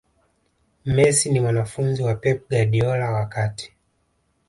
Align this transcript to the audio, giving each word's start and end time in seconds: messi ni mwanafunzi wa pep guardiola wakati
messi 0.85 1.29
ni 1.31 1.39
mwanafunzi 1.39 2.03
wa 2.03 2.15
pep 2.15 2.49
guardiola 2.49 3.11
wakati 3.11 3.73